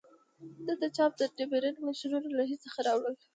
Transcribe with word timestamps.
ده 0.65 0.73
د 0.81 0.83
چاپ 0.95 1.11
ډبرین 1.37 1.75
ماشینونه 1.87 2.29
له 2.37 2.43
هند 2.49 2.59
څخه 2.65 2.79
راوړل. 2.87 3.15